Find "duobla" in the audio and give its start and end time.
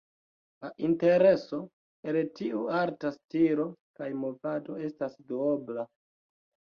5.33-5.85